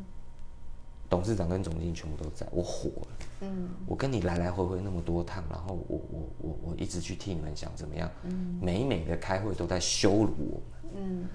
[1.08, 3.08] 董事长跟总经理全部都在，我火了。
[3.42, 11.28] 嗯，我跟你来来回回那么多趟，然后我我我我一直去替你们想怎么样，嗯，每每的开会都在羞辱我们，嗯，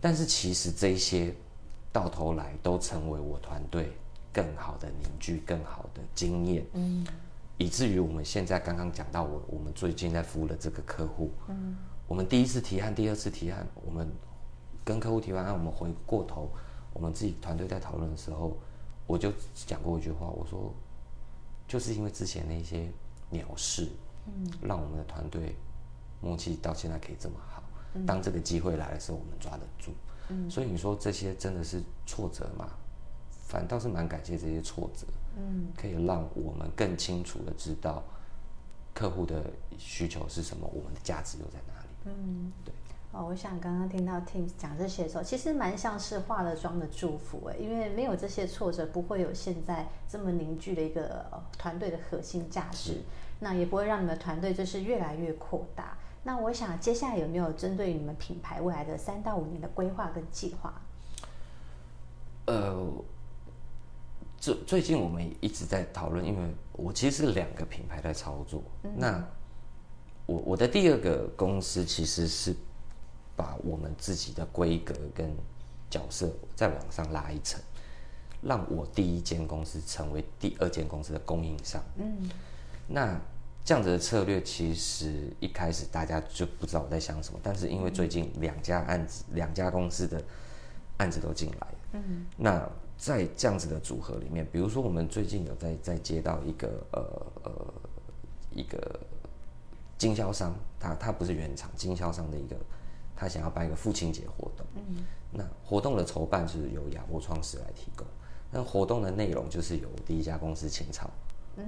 [0.00, 1.34] 但是其实这些
[1.92, 3.92] 到头来都成为我团队
[4.32, 7.06] 更好的凝聚、更好的经验，嗯，
[7.60, 11.76] 以至于我们现在刚刚讲到我我们最近在服务的这个客户，嗯，
[12.08, 14.10] 我们第一次提案、第二次提案，我们
[14.82, 16.50] 跟客户提完案，我们回过头，
[16.94, 18.56] 我们自己团队在讨论的时候。
[19.06, 19.30] 我就
[19.66, 20.72] 讲过一句话，我说，
[21.66, 22.88] 就是因为之前那些
[23.28, 23.88] 鸟事，
[24.26, 25.56] 嗯，让我们的团队
[26.20, 27.62] 默契到现在可以这么好。
[28.06, 29.90] 当这个机会来的时候，我们抓得住。
[30.28, 32.70] 嗯，所以你说这些真的是挫折吗？
[33.50, 35.04] 反倒是蛮感谢这些挫折，
[35.36, 38.00] 嗯，可以让我们更清楚的知道
[38.94, 39.42] 客户的
[39.76, 41.88] 需求是什么，我们的价值又在哪里。
[42.04, 42.72] 嗯，对。
[43.12, 51.26] 哦，我想刚刚听到 Tim 讲这些的时候，其实蛮像是化了妆的祝福哎，因为没有这些挫折，不会有现在这么凝聚的一个
[51.58, 53.02] 团队的核心价值，
[53.40, 55.98] 那也不会让你们团队就是越来越扩大。
[56.22, 60.72] 那我想接下来有没有针对你们品牌未来的三到五年的规划跟计划？
[62.46, 62.86] 呃，
[64.40, 68.60] 最最近我们一直在讨论，因为我其实是两个品牌在操作。
[68.82, 69.24] 嗯、那
[70.26, 72.56] 我我的第二个公司其实是。
[73.36, 75.34] 把我们自己的规格跟
[75.88, 77.58] 角色再往上拉一层，
[78.42, 81.82] 让我第一间公司成为第二间公司的供应商。
[81.96, 82.28] 嗯，
[82.86, 83.18] 那
[83.64, 87.40] 这样子的策略，其实一开始大家就不知道我在想什么。
[87.42, 90.22] 但是因为最近两家案子，两家公司的
[90.98, 92.70] 案子都进来，嗯，那
[93.00, 97.02] 在这样子的组合里面，比如说我们最近有在在接到一个呃
[97.44, 97.52] 呃
[98.50, 99.00] 一个
[99.96, 102.54] 经销商，他他不是原厂经销商的一个。
[103.16, 108.06] 他想要办一个父亲节活动，嗯，那活动的筹办是由亚波创始来提供，
[108.50, 111.10] 那活动的内容就是由第一家公司青草，
[111.56, 111.66] 嗯，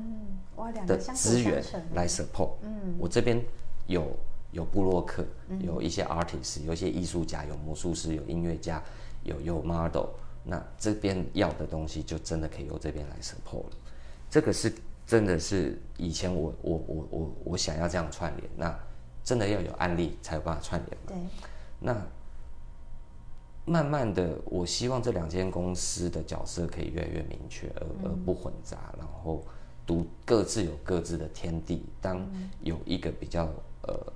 [0.57, 3.38] 哇，两个的资源来 support，嗯，我这边
[3.87, 4.16] 有
[4.53, 5.23] 有布洛克，
[5.61, 8.83] 有一些 artist，有一些艺术家，有魔术师，有音乐家，
[9.23, 10.07] 有有 model，
[10.44, 13.76] 那这边要的东西就真的可以由这边来 support 了，
[14.31, 14.72] 这个是
[15.07, 18.78] 真的是以前我我我我我想要这样串联那。
[19.24, 21.07] 真的要有案例才有办法串联嘛？
[21.07, 21.16] 对。
[21.78, 21.96] 那
[23.64, 29.46] 慢慢的，我希望这两间公司的角色可以越来越明确，而而不混杂，然后
[29.87, 31.85] 独各自有各自的天地。
[32.00, 32.28] 当
[32.62, 33.44] 有一个比较
[33.83, 34.12] 呃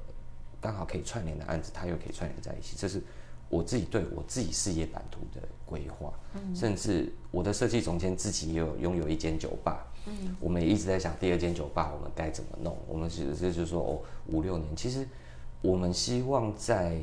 [0.60, 3.00] 刚好可以串联的案子，它又可以串联在一起，这是
[3.48, 6.12] 我自己对我自己事业版图的规划。
[6.54, 9.86] 甚至我的设计总监自己也有拥有一间酒吧。
[10.06, 12.76] 嗯，我们也一直在想第二间酒吧我们该怎么弄。
[12.86, 15.06] 我们其实就是说，哦，五六年，其实
[15.62, 17.00] 我们希望在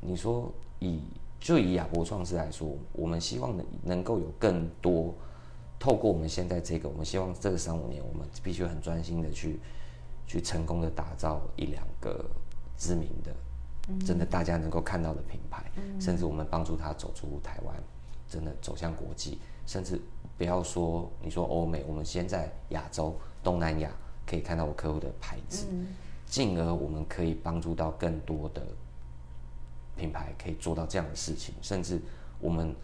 [0.00, 1.00] 你说以
[1.38, 5.14] 就以亚博创世来说，我们希望能能够有更多
[5.78, 9.60] 透过我们现在这个，我们希望这个三五年，我们必须很专心的去
[10.26, 12.24] 去成功的打造一两个
[12.76, 13.32] 知名的，
[14.04, 15.64] 真的大家能够看到的品牌，
[16.00, 17.76] 甚至我们帮助他走出台湾，
[18.28, 20.00] 真的走向国际，甚至。
[20.38, 23.14] 不要说你说欧美，我们先在亚洲、
[23.44, 23.88] 东南亚
[24.26, 25.66] 可以看到我客户的牌子，
[26.26, 28.60] 进而我们可以帮助到更多的
[29.94, 31.54] 品牌，可以做到这样的事情。
[31.62, 32.00] 甚至
[32.40, 32.74] 我们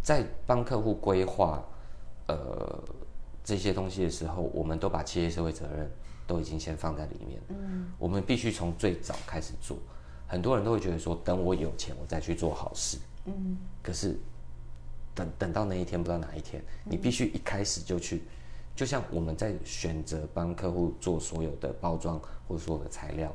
[0.00, 1.64] 在帮客户规划
[2.28, 2.78] 呃
[3.42, 5.90] 这些东西的时候，我们都把企业社会责任
[6.24, 7.40] 都已经先放在里面。
[7.48, 9.76] 嗯，我们必须从最早开始做。
[10.32, 12.98] 很多人都会觉得说，等我有钱，我再去做好事。
[13.26, 14.18] 嗯，可是。
[15.14, 18.22] 等等到那一天，不知道哪一天，你必须一开始就去，
[18.74, 22.18] 就像我们在选择帮客户做所有的包装
[22.48, 23.30] 或所有的材料，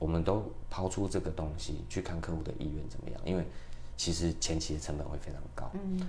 [0.00, 3.46] 我们都抛出这个东西去看客户的意愿怎么样，因为
[3.96, 5.70] 其实前期的成本会非常高。
[5.74, 6.00] 嗯，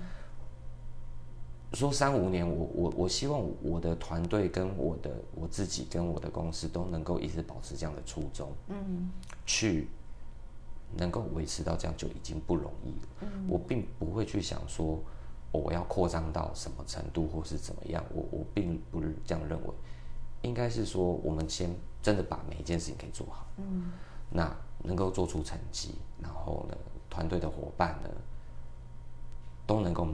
[1.74, 8.50] 说三五年，我我我希望我的团队跟我的我自己跟我的公司都能够一直保持这样的初衷。
[8.68, 9.10] 嗯，
[9.46, 9.88] 去。
[10.94, 13.08] 能够维持到这样就已经不容易了。
[13.22, 15.02] 嗯，我并不会去想说，
[15.52, 18.04] 哦，我要扩张到什么程度或是怎么样。
[18.12, 19.72] 我我并不是这样认为，
[20.42, 23.46] 应该是说我们先真的把每一件事情给做好。
[23.56, 23.90] 嗯，
[24.28, 26.76] 那能够做出成绩，然后呢，
[27.08, 28.10] 团队的伙伴呢，
[29.66, 30.06] 都能够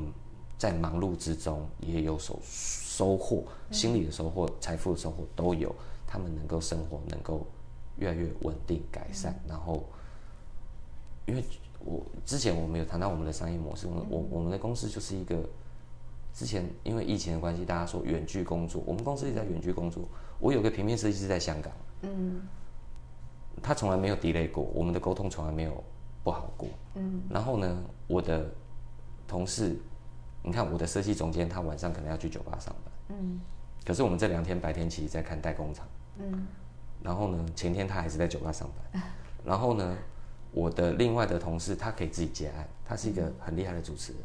[0.59, 5.75] 在忙碌之中也有所收获，心理的收获、财富的收获都有。
[6.07, 7.47] 他们能够生活能够
[7.97, 9.85] 越来越稳定改善，然后。
[11.27, 11.45] 因为
[11.85, 15.37] 我之前我们有谈到我们的商业模式，我我我们的公司就是一个
[16.33, 20.09] 之前因为疫情的关系，大家说远距工作，我们公司也在远距工作。
[20.41, 22.41] 我有个平面设计师在香港，嗯，
[23.63, 25.85] 他从来没有 delay 过，我们的沟通从来没有
[26.25, 27.21] 不好过，嗯。
[27.29, 28.51] 然后呢，我的
[29.27, 29.77] 同事，
[30.43, 33.41] 你看我的设计总监，他晚上可能要去酒吧上班，嗯。
[33.85, 35.87] 可是我们这两天白天其实在看代工厂，
[36.19, 36.47] 嗯。
[37.03, 39.03] 然后呢，前天他还是在酒吧上班，
[39.45, 39.97] 然后呢，
[40.53, 44.23] 我的另外的同事他可以自己接案，他是一个很厉害的主持人。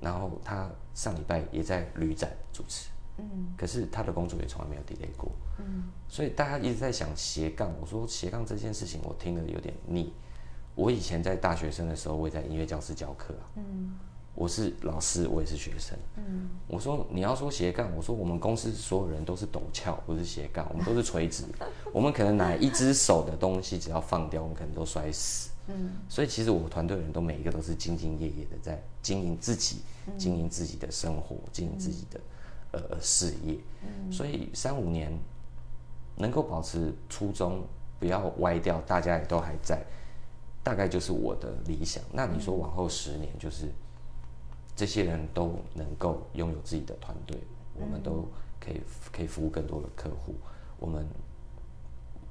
[0.00, 3.24] 然后他上礼拜也在旅展主持，嗯，
[3.56, 7.68] 可是他的工作也从来没有 delay 过，嗯，所以大家一直在想斜杠。
[7.80, 10.12] 我说斜杠这件事情，我听得有点腻。
[10.76, 13.92] 我以前在大学生的时候，我也在音乐教室教课啊，嗯。
[14.38, 15.98] 我是老师，我也是学生。
[16.14, 21.42] 嗯，我说你要说斜杠，我说我们公司所有人都是陡峭，不是斜杠，我们都是垂直。
[21.92, 25.50] 我们可能哪一只手的东西只要放掉，我们可能都摔死。
[25.66, 29.78] 嗯，所以其实我团队的人都每一个都是兢兢业业的在经营自己，
[30.16, 32.20] 经营自己的生活，经营自己的
[32.70, 33.58] 呃事业。
[33.82, 35.12] 嗯，所以三五年
[36.14, 37.64] 能够保持初衷，
[37.98, 39.84] 不要歪掉，大家也都还在，
[40.62, 42.00] 大概就是我的理想。
[42.12, 43.66] 那你说往后十年就是？
[44.78, 47.36] 这些人都能够拥有自己的团队，
[47.74, 48.28] 我们都
[48.60, 50.36] 可以可以服务更多的客户。
[50.78, 51.04] 我们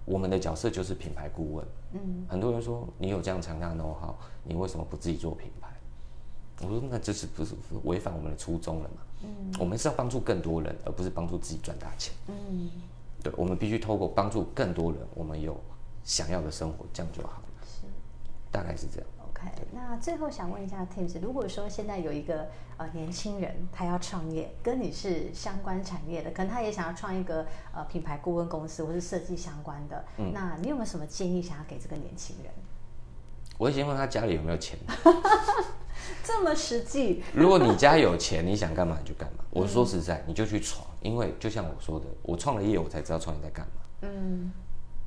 [0.06, 1.66] 我们的角色就是品牌顾问。
[1.92, 5.68] 嗯，很多人说你有这样强大的 know how，你为什么不自己做品牌？
[6.62, 9.02] 我说那这是不是违反我们的初衷了嘛？
[9.24, 12.14] 嗯，我们是要帮助更多人，而不是帮助自己赚大钱。
[12.28, 12.72] 嗯，
[13.22, 15.60] 对，我们必须透过帮助更多人，我们有
[16.06, 17.44] 想要的生活，这样就好了。
[17.66, 17.86] 是，
[18.50, 19.10] 大概是这样。
[19.72, 32.52] 那最后想问一下 Tim，如果说现在有一个呃年轻人，他要创业，跟你是相关产业的，可能他也想要创一个呃品牌顾问公司，或是设计相关的，嗯，那你有没有什么建议想要给这个年轻人？
[33.58, 34.78] 我会先问他家里有没有钱，
[36.24, 37.24] 这么实际。
[37.34, 39.44] 如果你家有钱，你想干嘛你就干嘛。
[39.50, 43.74] 我说实在，你就去闯，因为就像我说的，我创了业，我才知道创业在干嘛。
[44.02, 44.52] 嗯，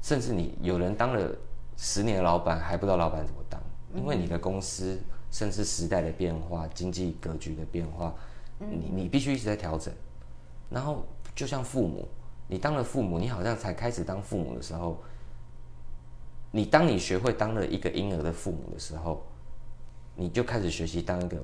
[0.02, 1.30] 甚至你有人当了
[1.76, 3.60] 十年的老板，还不知道老板怎么当。
[3.94, 4.98] 因为你的公司，
[5.30, 8.14] 甚至时代的变化、经济格局的变化，
[8.58, 9.92] 你你必须一直在调整。
[10.68, 12.08] 然后，就像父母，
[12.46, 15.02] 你当了父母，你好像才开始当父母的时候，
[16.50, 19.26] 你当你学会当了一个婴儿的父母的时候，
[20.14, 21.36] 你就开始学习当一个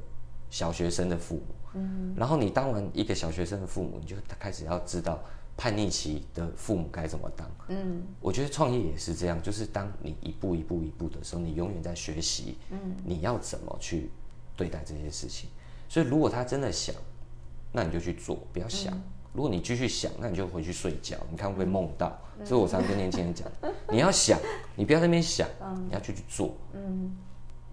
[0.51, 1.43] 小学生的父母。
[1.75, 2.15] 嗯。
[2.17, 5.19] 然后你当完一个小学生的父母，你就开始要知道。
[5.57, 7.51] 叛逆期的父母该怎么当？
[7.69, 12.59] 嗯，我觉得创业也是这样，就是当你一步一步一步的时候，你永远在学习。
[12.71, 14.11] 嗯，你要怎么去
[14.57, 15.49] 对待这些事情？
[15.89, 16.95] 所以，如果他真的想，
[17.73, 18.93] 那你就去做，不要想。
[19.33, 22.19] 如果你继续想，那你就回去睡觉，你看会不会梦到？
[22.45, 23.47] 所以我常常跟年轻人讲，
[23.91, 24.39] 你要想，
[24.75, 25.49] 你不要在那边想，
[25.89, 26.55] 你要去去做。
[26.75, 27.17] 嗯，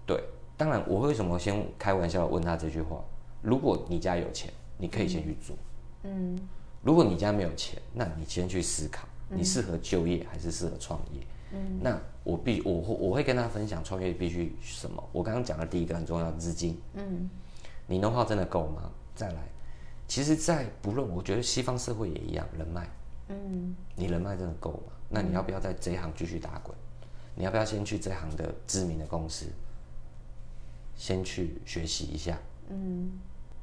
[0.06, 0.22] 对。
[0.56, 3.02] 当然，我为什么先开玩笑问他这句话？
[3.42, 5.56] 如果你家有钱，你可以先去做。
[6.04, 6.38] 嗯。
[6.84, 11.26] 如果你家没有钱，那你先去思考，你适合就业还是适合创业？
[11.52, 15.02] 嗯，那我必我会我会跟他分享创业必须什么？
[15.10, 16.78] 我刚刚讲的第一个很重要，资金。
[16.94, 17.28] 嗯，
[17.86, 18.90] 你 know-how 真的够吗？
[19.14, 19.42] 再来，
[20.06, 22.88] 其实，在不论我觉得西方社会也一样，人脉。
[23.28, 24.92] 嗯，你人脉真的够吗？
[25.08, 26.76] 那你要不要在这一行继续打滚？
[27.34, 29.46] 你要不要先去这行的知名的公司，
[30.96, 32.38] 先去学习一下？
[32.68, 33.10] 嗯，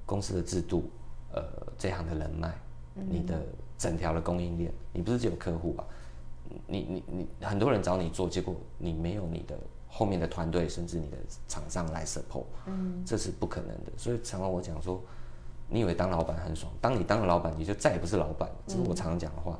[0.05, 0.89] 公司的制度，
[1.33, 1.43] 呃，
[1.77, 2.53] 这行的人脉。
[2.93, 3.41] 你的
[3.77, 5.85] 整条的供应链，你不是只有客户吧？
[6.67, 13.91] 你你你，很多人找你做，结果你没有你的后面的团队，甚至你的厂商来 support，嗯，这是不可能的。
[13.95, 15.01] 所以常常我讲说，
[15.69, 18.49] 你以为当老板很爽，当你当了老板，你就再也不是老板。
[18.67, 19.57] 这是我常常讲的话。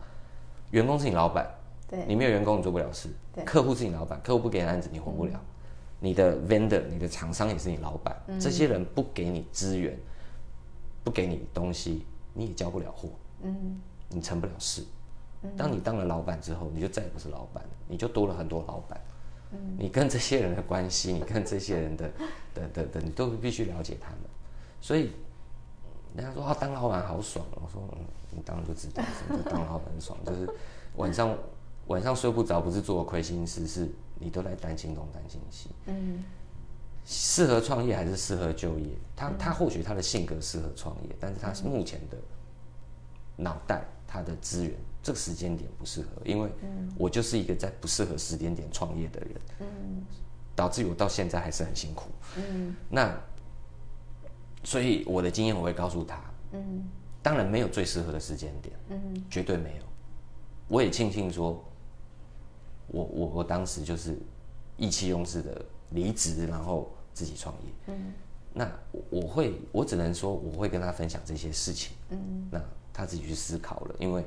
[0.72, 1.50] 员工是你老板，
[1.88, 3.10] 对，你没有员工你做不了事。
[3.34, 5.40] 对，客户是你老板，客户不给你案子你活不了。
[6.00, 9.98] 你的 vendor，你的厂商也是你老板，这些人不给你资源，
[11.04, 13.08] 不给你东西，你也交不了货。
[13.44, 14.84] 嗯，你成不了事。
[15.58, 19.02] 当你当了老板之后，你就再也不是老板了，你就多了很多老板。
[19.52, 22.12] 嗯， 你跟这些人的关系，你跟这些人的
[22.54, 24.20] 的的的，你都必须了解他们。
[24.80, 25.10] 所以，
[26.16, 27.44] 人家说啊，当老板好爽。
[27.56, 30.48] 我说，嗯，你当然就知道什么叫当老板爽，就是
[30.98, 31.36] 晚上
[31.88, 33.90] 晚上睡不着，不是做亏心事，是
[34.20, 35.72] 你都在担心东担心西。
[35.88, 36.24] 嗯，
[37.04, 38.90] 适合创业还是适合就业？
[39.16, 42.18] 他他或许他的性格适合创业，但是他是目前的。
[43.36, 46.50] 脑袋他的资源，这个时间点不适合，因为
[46.98, 50.04] 我就是一个在不适合时间点创业的人，嗯，
[50.56, 53.18] 导致于我到现在还是很辛苦，嗯，那
[54.64, 56.22] 所以我的经验我会告诉他，
[56.52, 56.84] 嗯，
[57.24, 59.84] 当然没有最适合的时间点，嗯，绝对没有，
[60.68, 61.64] 我也庆幸说，
[62.88, 64.20] 我我我当时就是
[64.78, 68.14] 意气用事的离职，然后自己创业，嗯，
[68.54, 68.70] 那
[69.10, 72.62] 我会，我只能说我会跟他分享这些事情，嗯，那
[72.94, 74.26] 他自己去思考了，因为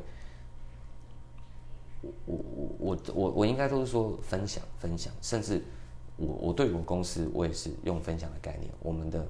[2.02, 5.62] 我我我我我应该都是说分享分享，甚至
[6.16, 9.26] 我我对我公司我也是用分享的概念，我们的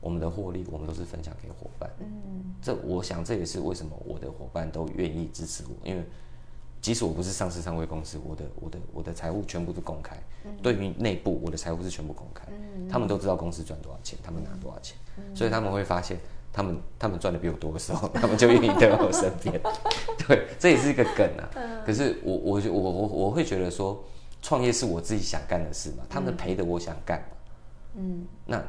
[0.00, 6.04] 我们的获利我们都是分享给伙伴，嗯，这我想这也是为什么我的伙伴都愿意支持我，因为。
[6.78, 10.16] 即使我不是上市上柜公司，我的我的我的财务全部都公开。
[10.44, 12.46] 嗯、对于内部，我的财务是全部公开。
[12.48, 16.20] 嗯、他们都知道公司赚多少钱，他们拿多少钱，嗯、所以他们会发现，
[16.56, 19.60] 他们他们赚的比我多的时候， 他们就愿意在我身边。
[20.26, 21.50] 对，这也是一个梗啊。
[21.54, 24.02] 嗯、可是我我我我我会觉得说，
[24.40, 27.36] 创业是我自己想干的事嘛，他们赔的我想干嘛。
[27.96, 28.62] 嗯，那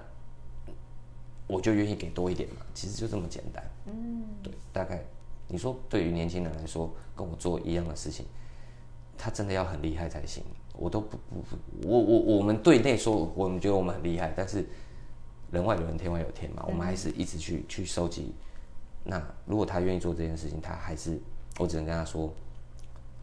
[1.47, 3.63] 我就愿意给多一点嘛，其实就这么简单。
[3.85, 5.01] 嗯，对，大概。
[5.47, 8.25] 你说，对于年轻人来说，跟我做一样的事情，
[9.17, 10.43] 他真的要很厉害才行。
[10.73, 14.67] 我都不不不，我我我们对内说，我们觉得我们很厉害，但是
[15.51, 18.33] 人外有人，天外有天嘛，我们还是一直去去收集。
[19.03, 21.19] 那如果他愿意做这件事情，他还是，
[21.57, 22.33] 我只能跟他说，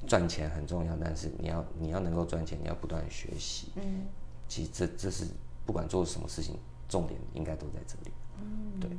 [0.07, 3.69] 赚钱很重要，但是你要你要能够赚钱，你要不断学习。
[3.77, 4.07] 嗯，
[4.49, 5.27] 其实这这是
[5.67, 6.57] 不管做什么事情，
[6.89, 8.13] 重点应该都在这里。
[8.41, 8.91] 嗯，对。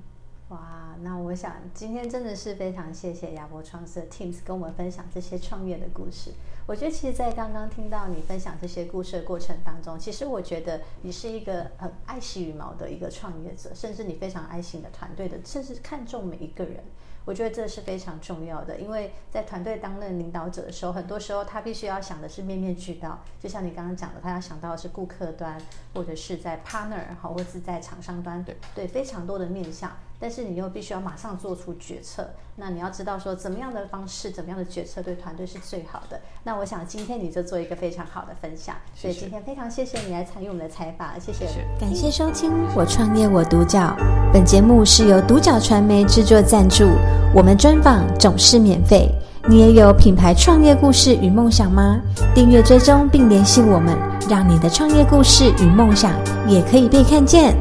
[0.49, 6.31] 哇，那我想今天真的是非常谢谢亚博创思的 Tim 跟我们分享这些创业的故事。
[6.67, 16.83] 我觉得其实，在刚刚听到你分享这些故事的过程当中，其实我觉得你是一个很爱惜羽毛的一个创业者，甚至你非常爱惜你的团队的，甚至看重每一个人。
[17.23, 23.19] 我觉得这是非常重要的，因为在团队担任领导者的时候，很多时候他必须要想的是面面俱到。
[23.39, 25.59] 就像你刚刚讲的，他要想到的是顾客端，
[25.93, 29.91] 或者是在 partner 好，或者是在厂商端，对对，非常多的面向。
[30.25, 36.19] 但是你又必须要马上做出决策，那你要知道说怎么样的方式，怎么样的决策对团队是最好的。
[36.45, 38.75] 那我想今天你就做一个非常好的分享。
[38.95, 41.09] 所以今天非常谢谢你来参与我们的采访。
[41.21, 41.45] 谢谢。
[41.79, 43.95] 感谢收听《我创业我独角》，
[44.33, 46.85] 本节目是由独角传媒制作赞助，
[47.31, 49.07] 我们专访总是免费。
[49.47, 52.01] 你也有品牌创业故事与梦想吗？
[52.33, 53.95] 订阅追踪并联系我们，
[54.27, 56.13] 让你的创业故事与梦想
[56.47, 57.55] 也可以被看见。